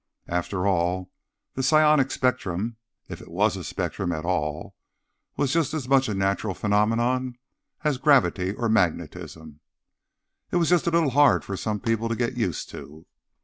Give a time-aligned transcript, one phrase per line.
[0.27, 1.11] After all,
[1.53, 4.73] the psionic spectrum (if it was a spectrum at all)
[5.37, 7.37] was just as much a natural phenomenon
[7.83, 9.59] as gravity or magnetism.
[10.49, 13.05] It was just a little hard for some people to get used to.